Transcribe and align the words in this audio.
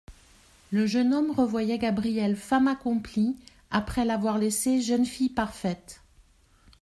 Le 0.71 0.87
jeune 0.87 1.13
homme 1.13 1.29
revoyait 1.29 1.77
Gabrielle 1.77 2.35
femme 2.35 2.67
accomplie 2.67 3.37
après 3.69 4.03
l'avoir 4.03 4.39
laissée 4.39 4.81
jeune 4.81 5.05
fille 5.05 5.29
parfaite. 5.29 6.01